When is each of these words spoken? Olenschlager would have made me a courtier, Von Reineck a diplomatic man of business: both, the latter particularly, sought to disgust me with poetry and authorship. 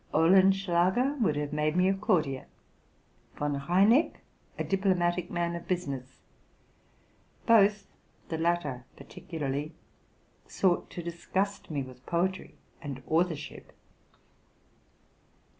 Olenschlager 0.15 1.13
would 1.21 1.35
have 1.35 1.53
made 1.53 1.75
me 1.77 1.87
a 1.87 1.93
courtier, 1.93 2.47
Von 3.37 3.61
Reineck 3.67 4.15
a 4.57 4.63
diplomatic 4.63 5.29
man 5.29 5.55
of 5.55 5.67
business: 5.67 6.21
both, 7.45 7.85
the 8.29 8.37
latter 8.39 8.85
particularly, 8.97 9.75
sought 10.47 10.89
to 10.89 11.03
disgust 11.03 11.69
me 11.69 11.83
with 11.83 12.03
poetry 12.07 12.55
and 12.81 13.03
authorship. 13.07 13.73